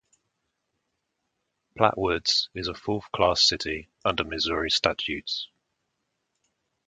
Platte 1.77 1.95
Woods 1.95 2.49
is 2.55 2.67
a 2.67 2.73
fourth 2.73 3.11
class 3.11 3.39
city 3.47 3.87
under 4.03 4.23
Missouri 4.23 4.71
statutes. 4.71 5.47